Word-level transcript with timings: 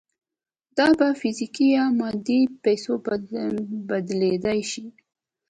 دا 0.77 0.87
په 0.99 1.07
فزیکي 1.19 1.67
یا 1.77 1.85
مادي 1.99 2.41
پیسو 2.63 2.93
بدلېدای 3.89 4.59
شي 4.71 4.85